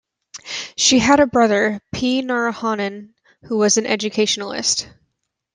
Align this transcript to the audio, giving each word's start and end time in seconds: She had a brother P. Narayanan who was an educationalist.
She 0.75 0.97
had 0.97 1.19
a 1.19 1.27
brother 1.27 1.79
P. 1.93 2.23
Narayanan 2.23 3.13
who 3.43 3.57
was 3.59 3.77
an 3.77 3.85
educationalist. 3.85 4.89